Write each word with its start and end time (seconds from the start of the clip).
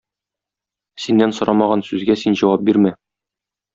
Синнән 1.03 1.35
сорамаган 1.39 1.85
сүзгә 1.91 2.17
син 2.23 2.39
җавап 2.43 2.65
бирмә. 2.71 2.95